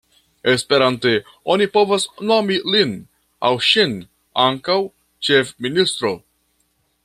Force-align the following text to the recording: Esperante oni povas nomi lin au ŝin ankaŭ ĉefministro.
Esperante 0.51 1.11
oni 1.55 1.67
povas 1.75 2.07
nomi 2.31 2.57
lin 2.77 2.95
au 3.49 3.53
ŝin 3.69 3.95
ankaŭ 4.47 4.81
ĉefministro. 5.29 6.15